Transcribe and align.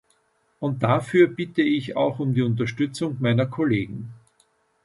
Und 0.59 0.81
dafür 0.81 1.27
bitte 1.27 1.61
ich 1.61 1.95
auch 1.95 2.17
um 2.17 2.33
die 2.33 2.41
Unterstützung 2.41 3.17
meiner 3.19 3.45
Kollegen. 3.45 4.11